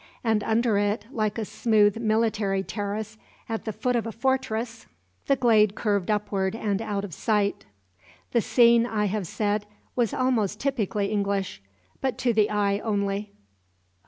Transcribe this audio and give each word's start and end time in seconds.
And 0.23 0.43
under 0.43 0.79
it, 0.79 1.05
like 1.11 1.37
a 1.37 1.45
smooth 1.45 1.97
military 1.99 2.63
terrace 2.63 3.19
at 3.47 3.65
the 3.65 3.71
foot 3.71 3.95
of 3.95 4.07
a 4.07 4.11
fortress, 4.11 4.87
the 5.27 5.35
glade 5.35 5.75
curved 5.75 6.09
upward 6.09 6.55
and 6.55 6.81
out 6.81 7.05
of 7.05 7.13
sight. 7.13 7.67
The 8.31 8.41
scene, 8.41 8.87
I 8.87 9.05
have 9.05 9.27
said, 9.27 9.67
was 9.95 10.11
almost 10.11 10.59
typically 10.59 11.11
English 11.11 11.61
but 12.01 12.17
to 12.17 12.33
the 12.33 12.49
eye 12.49 12.79
only. 12.79 13.31